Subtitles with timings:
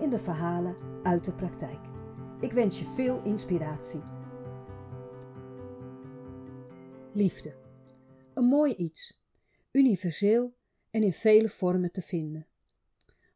[0.00, 1.80] in de verhalen uit de praktijk.
[2.40, 4.00] Ik wens je veel inspiratie.
[7.12, 7.54] Liefde.
[8.34, 9.22] Een mooi iets,
[9.72, 10.54] universeel
[10.90, 12.46] en in vele vormen te vinden.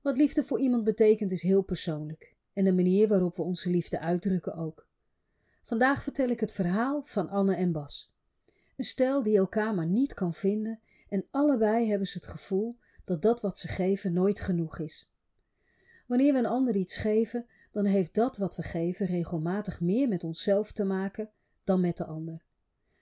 [0.02, 4.00] Wat liefde voor iemand betekent is heel persoonlijk en de manier waarop we onze liefde
[4.00, 4.86] uitdrukken ook.
[5.62, 8.12] Vandaag vertel ik het verhaal van Anne en Bas.
[8.76, 13.22] Een stel die elkaar maar niet kan vinden en allebei hebben ze het gevoel dat
[13.22, 15.12] dat wat ze geven nooit genoeg is.
[16.08, 20.24] Wanneer we een ander iets geven, dan heeft dat wat we geven regelmatig meer met
[20.24, 21.30] onszelf te maken
[21.64, 22.44] dan met de ander.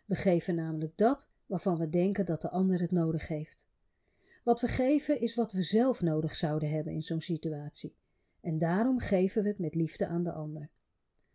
[0.05, 3.66] We geven namelijk dat waarvan we denken dat de ander het nodig heeft.
[4.44, 7.97] Wat we geven is wat we zelf nodig zouden hebben in zo'n situatie,
[8.41, 10.70] en daarom geven we het met liefde aan de ander,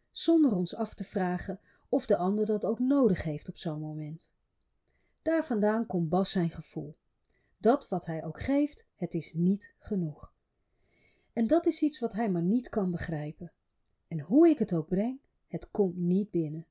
[0.09, 1.59] zonder ons af te vragen
[1.90, 4.34] of de ander dat ook nodig heeft op zo'n moment.
[5.22, 6.98] Daar vandaan komt Bas zijn gevoel.
[7.58, 10.31] Dat wat hij ook geeft, het is niet genoeg.
[11.34, 13.54] En dat is iets wat hij maar niet kan begrijpen.
[14.08, 16.68] En hoe ik het ook breng, het komt niet binnen.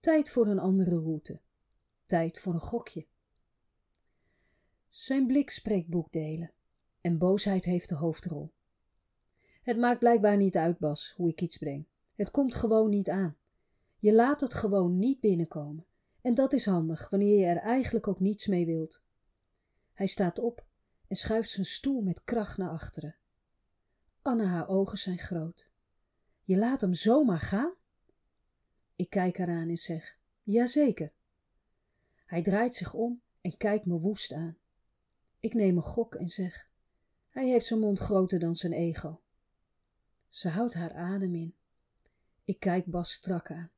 [0.00, 1.40] Tijd voor een andere route.
[2.06, 3.06] Tijd voor een gokje.
[4.88, 6.52] Zijn blik spreekt boekdelen
[7.00, 8.52] en boosheid heeft de hoofdrol.
[9.62, 11.86] Het maakt blijkbaar niet uit, Bas, hoe ik iets breng.
[12.14, 13.36] Het komt gewoon niet aan.
[13.98, 15.86] Je laat het gewoon niet binnenkomen.
[16.20, 19.02] En dat is handig wanneer je er eigenlijk ook niets mee wilt.
[19.92, 20.66] Hij staat op
[21.08, 23.16] en schuift zijn stoel met kracht naar achteren.
[24.26, 25.70] Anne, haar ogen zijn groot.
[26.44, 27.74] Je laat hem zomaar gaan?
[28.96, 31.12] Ik kijk eraan en zeg: Jazeker.
[32.24, 34.56] Hij draait zich om en kijkt me woest aan.
[35.40, 36.68] Ik neem een gok en zeg:
[37.28, 39.20] Hij heeft zijn mond groter dan zijn ego.
[40.28, 41.54] Ze houdt haar adem in.
[42.44, 43.70] Ik kijk Bas strak aan.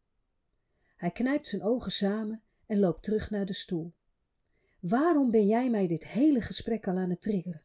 [0.96, 3.92] Hij knijpt zijn ogen samen en loopt terug naar de stoel.
[4.80, 7.62] Waarom ben jij mij dit hele gesprek al aan het triggeren?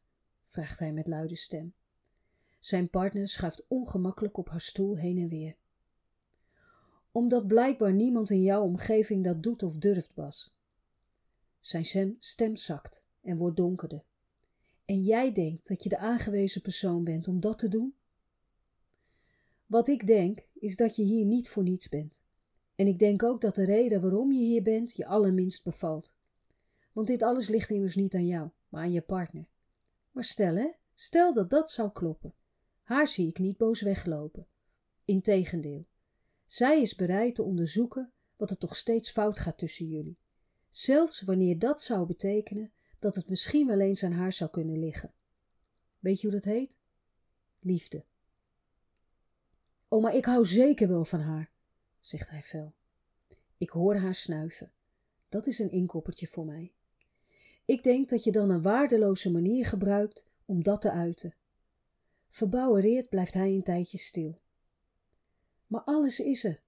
[0.47, 1.73] vraagt hij met luide stem.
[2.63, 5.55] Zijn partner schuift ongemakkelijk op haar stoel heen en weer.
[7.11, 10.53] Omdat blijkbaar niemand in jouw omgeving dat doet of durft, Bas.
[11.59, 14.03] Zijn stem zakt en wordt donkerder.
[14.85, 17.93] En jij denkt dat je de aangewezen persoon bent om dat te doen?
[19.65, 22.21] Wat ik denk, is dat je hier niet voor niets bent.
[22.75, 26.15] En ik denk ook dat de reden waarom je hier bent je allerminst bevalt.
[26.91, 29.45] Want dit alles ligt immers niet aan jou, maar aan je partner.
[30.11, 32.33] Maar stel hè, stel dat dat zou kloppen.
[32.83, 34.47] Haar zie ik niet boos weglopen.
[35.05, 35.85] Integendeel,
[36.45, 40.17] zij is bereid te onderzoeken wat er toch steeds fout gaat tussen jullie.
[40.69, 45.13] Zelfs wanneer dat zou betekenen dat het misschien wel eens aan haar zou kunnen liggen.
[45.99, 46.77] Weet je hoe dat heet?
[47.59, 48.05] Liefde.
[49.87, 51.51] Oh, maar ik hou zeker wel van haar,
[51.99, 52.73] zegt hij fel.
[53.57, 54.71] Ik hoor haar snuiven.
[55.29, 56.73] Dat is een inkoppertje voor mij.
[57.65, 61.35] Ik denk dat je dan een waardeloze manier gebruikt om dat te uiten.
[62.33, 64.41] Verbouwereerd blijft hij een tijdje stil.
[65.67, 66.61] Maar alles is er.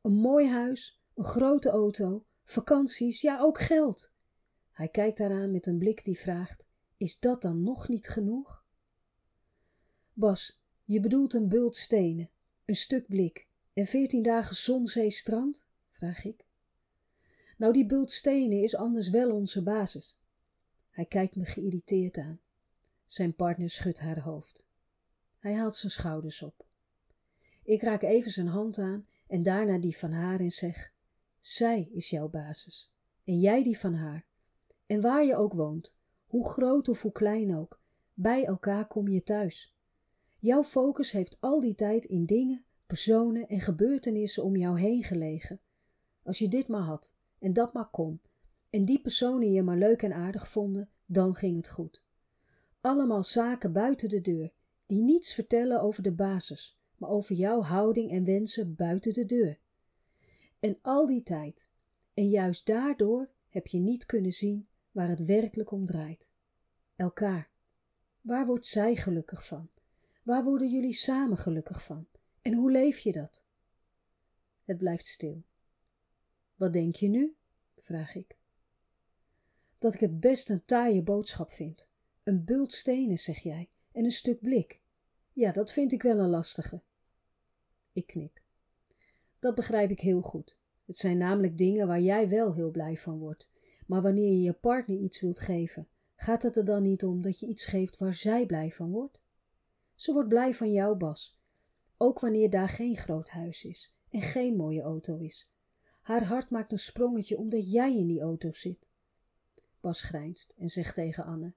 [0.00, 4.10] Een mooi huis, een grote auto, vakanties, ja ook geld.
[4.72, 6.64] Hij kijkt daaraan met een blik die vraagt:
[6.96, 8.64] Is dat dan nog niet genoeg?
[10.12, 12.30] Bas, je bedoelt een bult stenen,
[12.64, 15.66] een stuk blik en veertien dagen zon, zee, strand?
[15.88, 16.44] vraag ik.
[17.56, 20.18] Nou, die bult stenen is anders wel onze basis.
[20.90, 22.40] Hij kijkt me geïrriteerd aan.
[23.06, 24.68] Zijn partner schudt haar hoofd.
[25.40, 26.66] Hij haalt zijn schouders op.
[27.62, 30.92] Ik raak even zijn hand aan en daarna die van haar en zeg:
[31.38, 32.90] Zij is jouw basis
[33.24, 34.24] en jij die van haar.
[34.86, 35.96] En waar je ook woont,
[36.26, 37.80] hoe groot of hoe klein ook,
[38.14, 39.74] bij elkaar kom je thuis.
[40.38, 45.60] Jouw focus heeft al die tijd in dingen, personen en gebeurtenissen om jou heen gelegen.
[46.22, 48.20] Als je dit maar had en dat maar kon,
[48.70, 52.02] en die personen je maar leuk en aardig vonden, dan ging het goed.
[52.80, 54.52] Allemaal zaken buiten de deur,
[54.90, 59.58] die niets vertellen over de basis, maar over jouw houding en wensen buiten de deur.
[60.60, 61.66] En al die tijd,
[62.14, 66.32] en juist daardoor heb je niet kunnen zien waar het werkelijk om draait.
[66.96, 67.50] Elkaar.
[68.20, 69.68] Waar wordt zij gelukkig van?
[70.22, 72.06] Waar worden jullie samen gelukkig van?
[72.42, 73.44] En hoe leef je dat?
[74.64, 75.42] Het blijft stil.
[76.56, 77.34] Wat denk je nu?
[77.76, 78.36] vraag ik.
[79.78, 81.88] Dat ik het best een taaie boodschap vind.
[82.22, 84.79] Een bult stenen, zeg jij, en een stuk blik.
[85.40, 86.80] Ja, dat vind ik wel een lastige.
[87.92, 88.42] Ik knik.
[89.38, 90.58] Dat begrijp ik heel goed.
[90.84, 93.50] Het zijn namelijk dingen waar jij wel heel blij van wordt.
[93.86, 97.40] Maar wanneer je je partner iets wilt geven, gaat het er dan niet om dat
[97.40, 99.22] je iets geeft waar zij blij van wordt?
[99.94, 101.38] Ze wordt blij van jou, Bas.
[101.96, 105.50] Ook wanneer daar geen groot huis is en geen mooie auto is.
[106.00, 108.90] Haar hart maakt een sprongetje omdat jij in die auto zit.
[109.80, 111.52] Bas grijnst en zegt tegen Anne: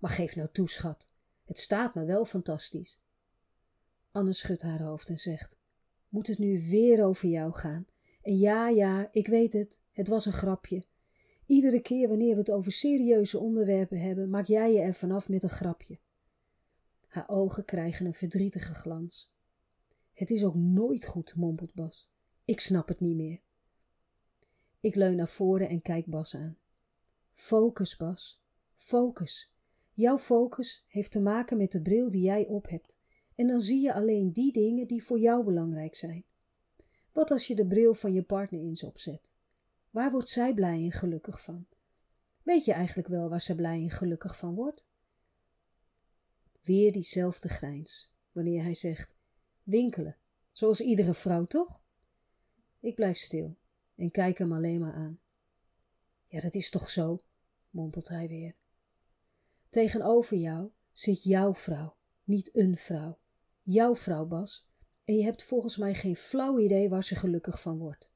[0.00, 1.10] Maar geef nou toe, schat.
[1.44, 3.04] Het staat me wel fantastisch.
[4.16, 5.58] Anne schudt haar hoofd en zegt:
[6.08, 7.86] Moet het nu weer over jou gaan?
[8.22, 10.84] En ja, ja, ik weet het, het was een grapje.
[11.46, 15.42] Iedere keer wanneer we het over serieuze onderwerpen hebben, maak jij je er vanaf met
[15.42, 15.98] een grapje.
[17.06, 19.32] Haar ogen krijgen een verdrietige glans.
[20.12, 22.08] Het is ook nooit goed, mompelt Bas.
[22.44, 23.40] Ik snap het niet meer.
[24.80, 26.56] Ik leun naar voren en kijk Bas aan.
[27.34, 28.40] Focus, Bas.
[28.76, 29.52] Focus.
[29.92, 32.96] Jouw focus heeft te maken met de bril die jij op hebt.
[33.36, 36.24] En dan zie je alleen die dingen die voor jou belangrijk zijn.
[37.12, 39.32] Wat als je de bril van je partner eens opzet?
[39.90, 41.66] Waar wordt zij blij en gelukkig van?
[42.42, 44.86] Weet je eigenlijk wel waar ze blij en gelukkig van wordt?
[46.62, 49.14] Weer diezelfde grijns, wanneer hij zegt:
[49.62, 50.16] winkelen,
[50.52, 51.82] zoals iedere vrouw toch?
[52.80, 53.56] Ik blijf stil
[53.94, 55.20] en kijk hem alleen maar aan.
[56.26, 57.22] Ja, dat is toch zo,
[57.70, 58.54] mompelt hij weer.
[59.68, 63.18] Tegenover jou zit jouw vrouw, niet een vrouw.
[63.68, 64.66] Jouw vrouw, Bas,
[65.04, 68.12] en je hebt volgens mij geen flauw idee waar ze gelukkig van wordt.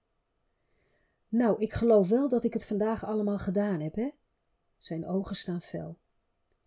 [1.29, 4.11] Nou, ik geloof wel dat ik het vandaag allemaal gedaan heb, hè?
[4.77, 5.99] Zijn ogen staan fel.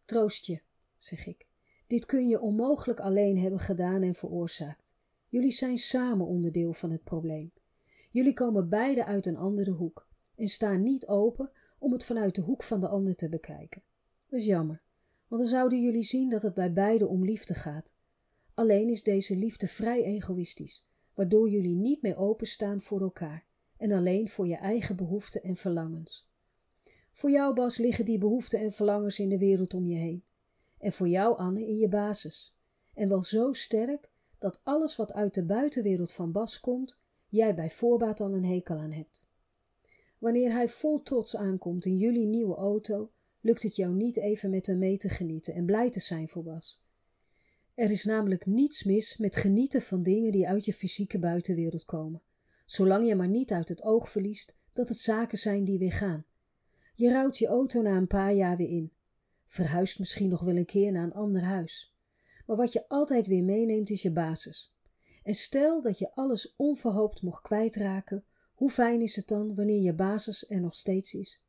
[0.06, 0.62] Troost je,
[0.98, 1.48] zeg ik.
[1.88, 4.94] Dit kun je onmogelijk alleen hebben gedaan en veroorzaakt.
[5.30, 7.52] Jullie zijn samen onderdeel van het probleem.
[8.12, 12.42] Jullie komen beide uit een andere hoek en staan niet open om het vanuit de
[12.42, 13.84] hoek van de ander te bekijken.
[14.28, 14.82] Dat is jammer,
[15.28, 17.92] want dan zouden jullie zien dat het bij beide om liefde gaat.
[18.54, 23.46] Alleen is deze liefde vrij egoïstisch, waardoor jullie niet meer openstaan voor elkaar
[23.78, 26.32] en alleen voor je eigen behoeften en verlangens.
[27.12, 30.24] Voor jou, Bas, liggen die behoeften en verlangens in de wereld om je heen.
[30.78, 32.56] En voor jou, Anne, in je basis.
[32.94, 37.00] En wel zo sterk dat alles wat uit de buitenwereld van Bas komt,
[37.30, 39.26] jij bij voorbaat al een hekel aan hebt.
[40.18, 44.66] Wanneer hij vol trots aankomt in jullie nieuwe auto, lukt het jou niet even met
[44.66, 46.83] hem mee te genieten en blij te zijn voor Bas.
[47.74, 52.22] Er is namelijk niets mis met genieten van dingen die uit je fysieke buitenwereld komen,
[52.66, 56.26] zolang je maar niet uit het oog verliest dat het zaken zijn die weer gaan.
[56.96, 58.92] Je rouwt je auto na een paar jaar weer in,
[59.46, 61.96] verhuist misschien nog wel een keer naar een ander huis.
[62.46, 64.74] Maar wat je altijd weer meeneemt is je basis.
[65.24, 69.94] En stel dat je alles onverhoopt mocht kwijtraken, hoe fijn is het dan wanneer je
[69.94, 71.44] basis er nog steeds is?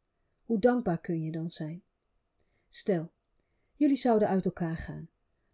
[0.45, 1.83] Hoe dankbaar kun je dan zijn?
[2.69, 3.11] Stel,
[3.75, 5.09] jullie zouden uit elkaar gaan.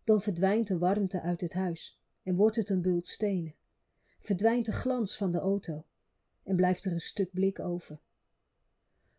[0.05, 3.55] Dan verdwijnt de warmte uit het huis en wordt het een bult stenen.
[4.19, 5.85] Verdwijnt de glans van de auto
[6.43, 8.01] en blijft er een stuk blik over.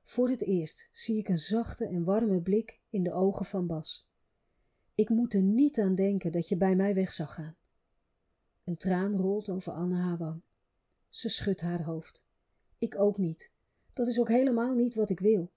[0.03, 4.09] Voor het eerst zie ik een zachte en warme blik in de ogen van Bas.
[4.95, 7.55] Ik moet er niet aan denken dat je bij mij weg zou gaan.
[8.63, 10.41] Een traan rolt over Anne haar wang.
[11.09, 12.25] Ze schudt haar hoofd.
[12.77, 13.51] Ik ook niet.
[13.93, 15.51] Dat is ook helemaal niet wat ik wil.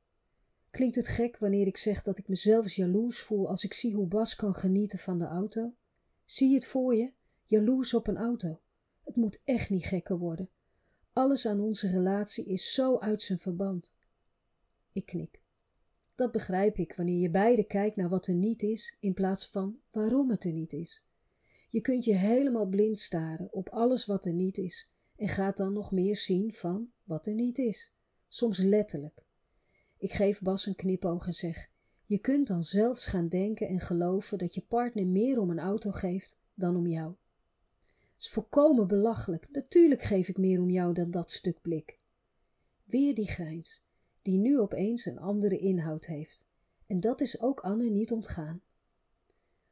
[0.74, 4.06] Klinkt het gek wanneer ik zeg dat ik mezelf jaloers voel als ik zie hoe
[4.06, 5.74] Bas kan genieten van de auto?
[6.24, 7.12] Zie je het voor je?
[7.44, 8.60] Jaloers op een auto.
[9.04, 10.48] Het moet echt niet gekker worden.
[11.12, 13.92] Alles aan onze relatie is zo uit zijn verband.
[14.92, 15.40] Ik knik.
[16.14, 19.78] Dat begrijp ik wanneer je beide kijkt naar wat er niet is in plaats van
[19.90, 21.04] waarom het er niet is.
[21.68, 25.72] Je kunt je helemaal blind staren op alles wat er niet is en gaat dan
[25.72, 27.92] nog meer zien van wat er niet is.
[28.28, 29.23] Soms letterlijk.
[30.04, 31.70] Ik geef Bas een knipoog en zeg:
[32.04, 35.90] Je kunt dan zelfs gaan denken en geloven dat je partner meer om een auto
[35.90, 37.14] geeft dan om jou.
[37.94, 39.48] Het is volkomen belachelijk.
[39.50, 41.98] Natuurlijk geef ik meer om jou dan dat stuk blik.
[42.84, 43.82] Weer die grijns
[44.22, 46.46] die nu opeens een andere inhoud heeft.
[46.86, 48.62] En dat is ook Anne niet ontgaan.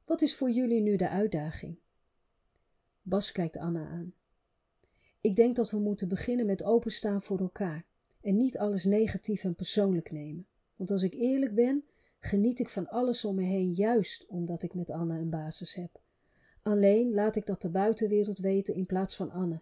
[0.05, 1.79] Wat is voor jullie nu de uitdaging?
[3.03, 4.15] Bas kijkt Anne aan.
[5.21, 7.91] Ik denk dat we moeten beginnen met openstaan voor elkaar
[8.23, 10.47] en niet alles negatief en persoonlijk nemen.
[10.77, 11.85] Want als ik eerlijk ben,
[12.19, 16.01] geniet ik van alles om me heen juist omdat ik met Anne een basis heb.
[16.63, 19.61] Alleen laat ik dat de buitenwereld weten in plaats van Anne.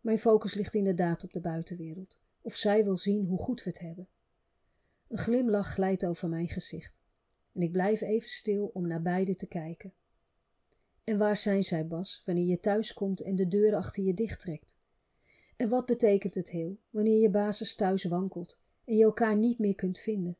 [0.00, 3.78] Mijn focus ligt inderdaad op de buitenwereld, of zij wil zien hoe goed we het
[3.78, 4.08] hebben.
[5.08, 7.02] Een glimlach glijdt over mijn gezicht
[7.54, 9.92] en ik blijf even stil om naar beiden te kijken.
[11.04, 14.78] En waar zijn zij, Bas, wanneer je thuis komt en de deur achter je dichttrekt?
[15.64, 19.74] En wat betekent het heel wanneer je basis thuis wankelt en je elkaar niet meer
[19.74, 20.36] kunt vinden?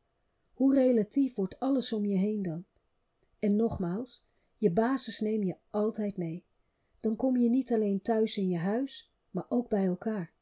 [0.52, 2.64] Hoe relatief wordt alles om je heen dan?
[3.38, 4.26] En nogmaals,
[4.58, 6.44] Je basis neem je altijd mee.
[7.00, 10.32] Dan kom je niet alleen thuis in je huis, maar ook bij elkaar.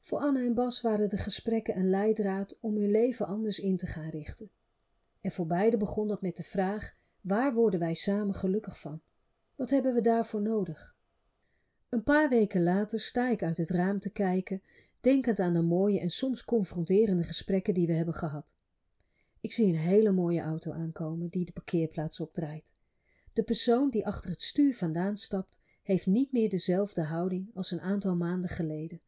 [0.00, 3.86] Voor Anne en Bas waren de gesprekken een leidraad om hun leven anders in te
[3.86, 4.50] gaan richten.
[5.20, 9.00] En voor beiden begon dat met de vraag: waar worden wij samen gelukkig van?
[9.54, 10.95] Wat hebben we daarvoor nodig?
[11.88, 14.62] Een paar weken later sta ik uit het raam te kijken,
[15.00, 18.54] denkend aan de mooie en soms confronterende gesprekken die we hebben gehad.
[19.40, 22.72] Ik zie een hele mooie auto aankomen die de parkeerplaats opdraait.
[23.32, 27.80] De persoon die achter het stuur vandaan stapt, heeft niet meer dezelfde houding als een
[27.80, 29.00] aantal maanden geleden.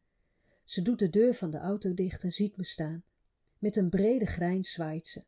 [0.65, 3.05] Ze doet de deur van de auto dicht en ziet me staan.
[3.59, 5.25] Met een brede grijns zwaait ze.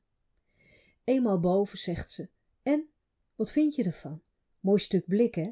[1.04, 2.28] Eenmaal boven zegt ze:
[2.62, 2.88] En,
[3.35, 4.23] wat vind je ervan?
[4.61, 5.50] Mooi stuk blik, hè?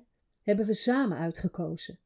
[0.49, 1.99] Hebben we samen uitgekozen.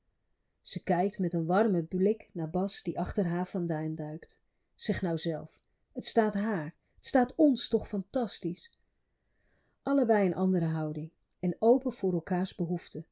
[0.61, 4.41] Ze kijkt met een warme blik naar Bas die achter haar vandaan duikt.
[4.75, 5.61] Zeg nou zelf:
[5.93, 8.79] Het staat haar, het staat ons toch fantastisch.
[9.83, 13.07] Allebei een andere houding en open voor elkaars behoeften.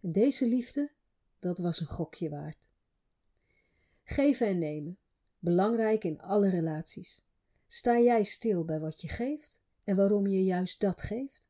[0.00, 0.90] En deze liefde,
[1.38, 2.68] dat was een gokje waard.
[4.04, 4.98] Geven en nemen,
[5.38, 7.22] belangrijk in alle relaties.
[7.66, 11.48] Sta jij stil bij wat je geeft en waarom je juist dat geeft?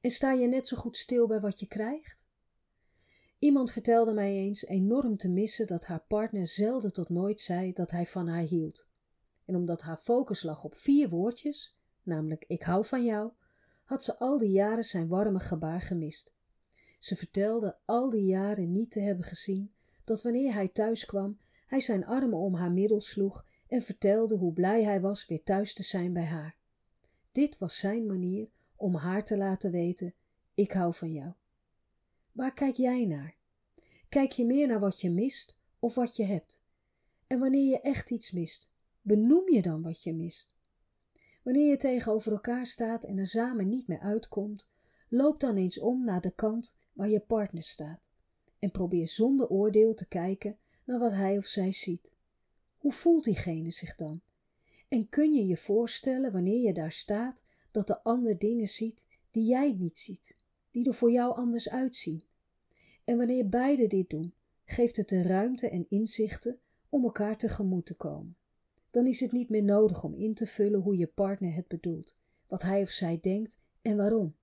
[0.00, 2.17] En sta je net zo goed stil bij wat je krijgt?
[3.38, 7.90] Iemand vertelde mij eens enorm te missen dat haar partner zelden tot nooit zei dat
[7.90, 8.86] hij van haar hield.
[9.44, 13.30] En omdat haar focus lag op vier woordjes, namelijk ik hou van jou,
[13.84, 16.34] had ze al die jaren zijn warme gebaar gemist.
[16.98, 19.72] Ze vertelde al die jaren niet te hebben gezien
[20.04, 24.52] dat wanneer hij thuis kwam, hij zijn armen om haar middel sloeg en vertelde hoe
[24.52, 26.56] blij hij was weer thuis te zijn bij haar.
[27.32, 30.14] Dit was zijn manier om haar te laten weten:
[30.54, 31.32] ik hou van jou.
[32.38, 33.36] Waar kijk jij naar?
[34.08, 36.60] Kijk je meer naar wat je mist of wat je hebt?
[37.26, 40.54] En wanneer je echt iets mist, benoem je dan wat je mist?
[41.42, 44.68] Wanneer je tegenover elkaar staat en er samen niet meer uitkomt,
[45.08, 48.00] loop dan eens om naar de kant waar je partner staat
[48.58, 52.12] en probeer zonder oordeel te kijken naar wat hij of zij ziet.
[52.76, 54.20] Hoe voelt diegene zich dan?
[54.88, 59.44] En kun je je voorstellen wanneer je daar staat dat de ander dingen ziet die
[59.44, 60.36] jij niet ziet,
[60.70, 62.26] die er voor jou anders uitzien?
[63.08, 64.34] En wanneer beide dit doen,
[64.64, 68.36] geeft het de ruimte en inzichten om elkaar tegemoet te komen.
[68.90, 72.16] Dan is het niet meer nodig om in te vullen hoe je partner het bedoelt,
[72.46, 74.36] wat hij of zij denkt en waarom.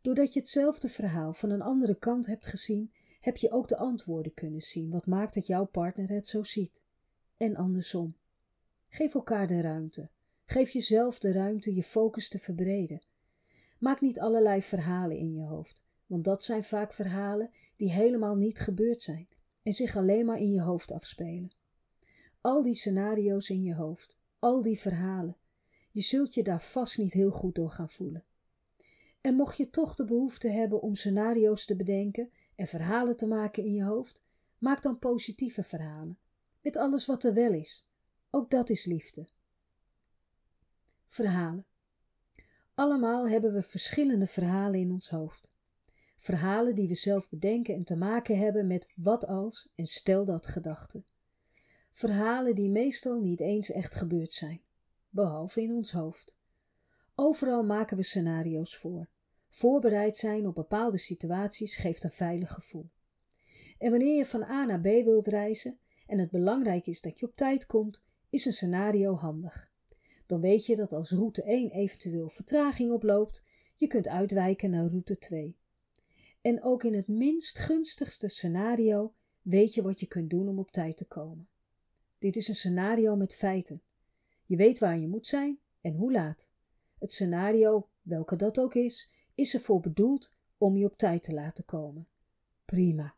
[0.00, 4.34] Doordat je hetzelfde verhaal van een andere kant hebt gezien, heb je ook de antwoorden
[4.34, 6.82] kunnen zien wat maakt dat jouw partner het zo ziet.
[7.36, 8.16] En andersom.
[8.88, 10.08] Geef elkaar de ruimte.
[10.44, 13.02] Geef jezelf de ruimte je focus te verbreden.
[13.78, 18.58] Maak niet allerlei verhalen in je hoofd, want dat zijn vaak verhalen die helemaal niet
[18.58, 19.28] gebeurd zijn
[19.62, 21.50] en zich alleen maar in je hoofd afspelen.
[22.40, 25.36] Al die scenario's in je hoofd, al die verhalen,
[25.90, 28.24] je zult je daar vast niet heel goed door gaan voelen.
[29.20, 33.64] En mocht je toch de behoefte hebben om scenario's te bedenken en verhalen te maken
[33.64, 34.22] in je hoofd,
[34.58, 36.18] maak dan positieve verhalen,
[36.62, 37.86] met alles wat er wel is.
[38.30, 39.28] Ook dat is liefde.
[41.06, 41.66] Verhalen.
[42.74, 45.52] Allemaal hebben we verschillende verhalen in ons hoofd.
[46.20, 50.46] Verhalen die we zelf bedenken en te maken hebben met wat als en stel dat
[50.46, 51.04] gedachten.
[51.92, 54.62] Verhalen die meestal niet eens echt gebeurd zijn,
[55.08, 56.38] behalve in ons hoofd.
[57.14, 59.08] Overal maken we scenario's voor.
[59.48, 62.90] Voorbereid zijn op bepaalde situaties geeft een veilig gevoel.
[63.78, 67.26] En wanneer je van A naar B wilt reizen en het belangrijk is dat je
[67.26, 69.72] op tijd komt, is een scenario handig.
[70.26, 73.42] Dan weet je dat als route 1 eventueel vertraging oploopt,
[73.76, 75.58] je kunt uitwijken naar route 2.
[76.40, 80.70] En ook in het minst gunstigste scenario weet je wat je kunt doen om op
[80.70, 81.48] tijd te komen.
[82.18, 83.82] Dit is een scenario met feiten.
[84.46, 86.50] Je weet waar je moet zijn en hoe laat.
[86.98, 91.64] Het scenario, welke dat ook is, is ervoor bedoeld om je op tijd te laten
[91.64, 92.08] komen.
[92.64, 93.14] Prima.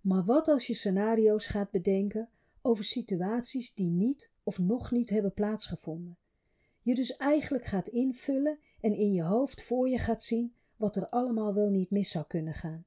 [0.00, 2.28] Maar wat als je scenario's gaat bedenken
[2.62, 6.18] over situaties die niet of nog niet hebben plaatsgevonden?
[6.82, 11.08] Je dus eigenlijk gaat invullen en in je hoofd voor je gaat zien wat er
[11.08, 12.84] allemaal wel niet mis zou kunnen gaan.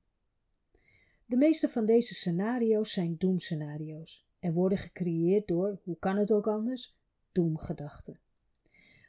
[1.25, 6.47] De meeste van deze scenario's zijn doemscenario's en worden gecreëerd door, hoe kan het ook
[6.47, 6.95] anders,
[7.31, 8.19] doemgedachten.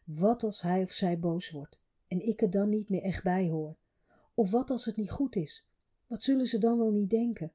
[0.04, 3.48] Wat als hij of zij boos wordt en ik er dan niet meer echt bij
[3.48, 3.76] hoor?
[4.34, 5.66] Of wat als het niet goed is?
[6.06, 7.52] Wat zullen ze dan wel niet denken?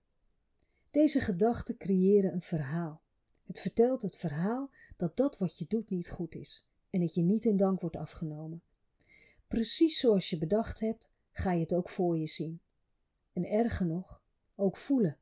[0.92, 3.01] Deze gedachten creëren een verhaal.
[3.46, 7.22] Het vertelt het verhaal dat dat wat je doet niet goed is en dat je
[7.22, 8.62] niet in dank wordt afgenomen.
[9.48, 12.62] Precies zoals je bedacht hebt, ga je het ook voor je zien.
[13.34, 14.22] En erger nog,
[14.56, 15.18] ook voelen.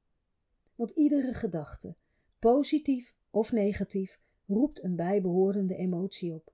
[0.76, 1.96] Want iedere gedachte,
[2.40, 6.54] positief of negatief, roept een bijbehorende emotie op.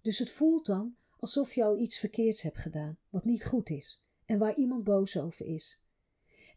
[0.00, 4.02] Dus het voelt dan alsof je al iets verkeerds hebt gedaan, wat niet goed is
[4.24, 5.80] en waar iemand boos over is.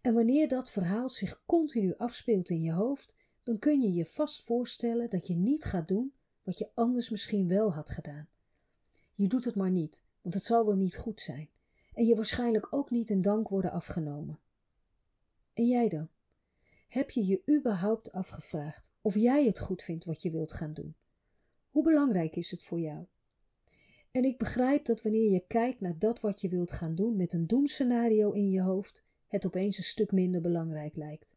[0.01, 4.43] En wanneer dat verhaal zich continu afspeelt in je hoofd, dan kun je je vast
[4.43, 6.13] voorstellen dat je niet gaat doen
[6.43, 8.27] wat je anders misschien wel had gedaan.
[9.15, 11.49] Je doet het maar niet, want het zal wel niet goed zijn
[11.95, 14.39] en je waarschijnlijk ook niet in dank worden afgenomen.
[15.53, 16.09] En jij dan?
[16.87, 20.95] Heb je je überhaupt afgevraagd of jij het goed vindt wat je wilt gaan doen?
[21.69, 23.05] Hoe belangrijk is het voor jou?
[24.11, 27.33] En ik begrijp dat wanneer je kijkt naar dat wat je wilt gaan doen met
[27.33, 31.35] een doemscenario in je hoofd, het opeens een stuk minder belangrijk lijkt.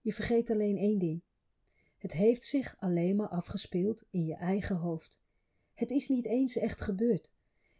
[0.00, 1.22] Je vergeet alleen één ding.
[1.98, 5.20] Het heeft zich alleen maar afgespeeld in je eigen hoofd.
[5.74, 7.30] Het is niet eens echt gebeurd.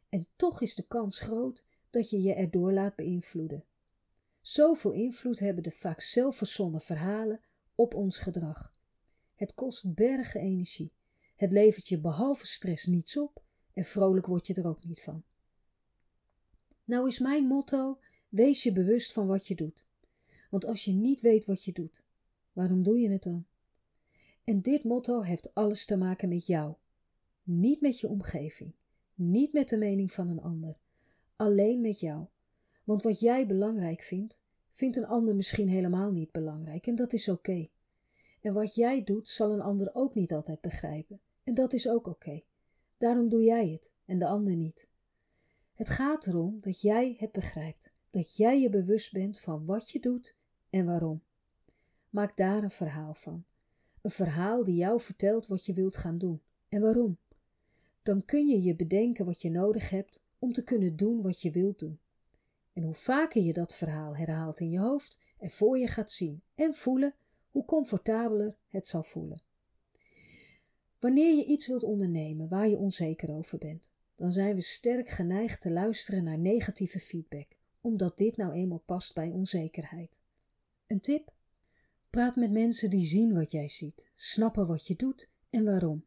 [0.08, 3.64] En toch is de kans groot dat je je erdoor laat beïnvloeden.
[4.40, 7.40] Zoveel invloed hebben de vaak zelfverzonnen verhalen
[7.74, 8.72] op ons gedrag.
[9.34, 10.92] Het kost bergen energie.
[11.36, 15.22] Het levert je behalve stress niets op en vrolijk word je er ook niet van.
[16.84, 19.86] Nou is mijn motto: wees je bewust van wat je doet.
[20.50, 22.02] Want als je niet weet wat je doet,
[22.52, 23.46] waarom doe je het dan?
[24.44, 26.74] En dit motto heeft alles te maken met jou.
[27.42, 28.72] Niet met je omgeving,
[29.14, 30.76] niet met de mening van een ander,
[31.36, 32.26] alleen met jou.
[32.84, 34.40] Want wat jij belangrijk vindt,
[34.72, 37.68] vindt een ander misschien helemaal niet belangrijk en dat is oké.
[38.40, 42.06] En wat jij doet, zal een ander ook niet altijd begrijpen en dat is ook
[42.06, 42.42] oké.
[42.98, 44.88] Daarom doe jij het en de ander niet.
[45.74, 50.00] Het gaat erom dat jij het begrijpt, dat jij je bewust bent van wat je
[50.00, 50.36] doet
[50.70, 51.22] en waarom.
[52.10, 53.44] Maak daar een verhaal van.
[54.02, 57.18] Een verhaal die jou vertelt wat je wilt gaan doen en waarom.
[58.02, 61.50] Dan kun je je bedenken wat je nodig hebt om te kunnen doen wat je
[61.50, 61.98] wilt doen.
[62.72, 66.42] En hoe vaker je dat verhaal herhaalt in je hoofd en voor je gaat zien
[66.54, 67.14] en voelen,
[67.50, 69.42] hoe comfortabeler het zal voelen.
[70.98, 75.60] Wanneer je iets wilt ondernemen waar je onzeker over bent, dan zijn we sterk geneigd
[75.60, 80.20] te luisteren naar negatieve feedback, omdat dit nou eenmaal past bij onzekerheid.
[80.86, 81.32] Een tip?
[82.10, 86.04] Praat met mensen die zien wat jij ziet, snappen wat je doet en waarom,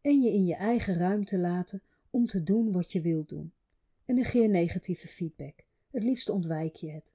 [0.00, 3.52] en je in je eigen ruimte laten om te doen wat je wilt doen.
[4.08, 5.64] En negeer negatieve feedback.
[5.90, 7.12] Het liefst ontwijk je het.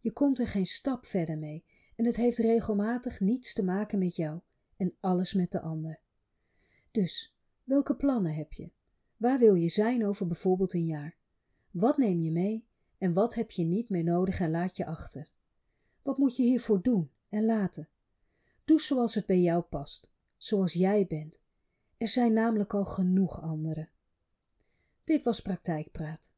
[0.00, 1.64] Je komt er geen stap verder mee
[1.96, 4.40] en het heeft regelmatig niets te maken met jou
[4.76, 6.00] en alles met de ander.
[6.90, 8.70] Dus, welke plannen heb je?
[9.16, 11.16] Waar wil je zijn over bijvoorbeeld een jaar?
[11.70, 12.66] Wat neem je mee
[12.98, 15.28] en wat heb je niet meer nodig en laat je achter?
[16.02, 17.88] Wat moet je hiervoor doen en laten?
[18.64, 21.40] Doe zoals het bij jou past, zoals jij bent.
[21.96, 23.88] Er zijn namelijk al genoeg anderen.
[25.04, 26.34] Dit was Praktijkpraat.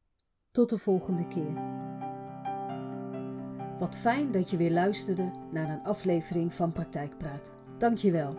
[0.51, 1.53] Tot de volgende keer.
[3.79, 7.53] Wat fijn dat je weer luisterde naar een aflevering van Praktijkpraat.
[7.77, 8.35] Dank je wel.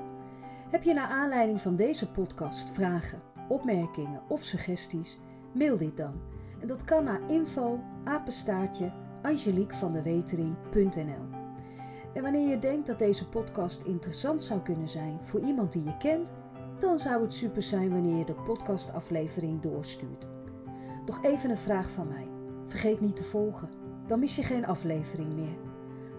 [0.70, 5.18] Heb je naar aanleiding van deze podcast vragen, opmerkingen of suggesties?
[5.55, 6.20] Mail dit dan.
[6.61, 8.92] En dat kan naar info apenstaartje
[12.14, 15.96] En wanneer je denkt dat deze podcast interessant zou kunnen zijn voor iemand die je
[15.96, 16.35] kent,
[16.79, 20.39] dan zou het super zijn wanneer je de podcastaflevering doorstuurt.
[21.11, 22.29] Nog even een vraag van mij.
[22.66, 23.68] Vergeet niet te volgen,
[24.07, 25.59] dan mis je geen aflevering meer.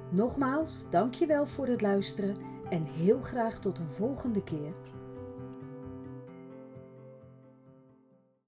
[0.10, 2.36] Nogmaals, dankjewel voor het luisteren
[2.70, 4.74] en heel graag tot een volgende keer.